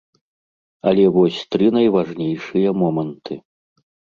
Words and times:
Але 0.91 1.03
вось 1.17 1.37
тры 1.55 1.69
найважнейшыя 1.77 2.69
моманты. 2.85 3.41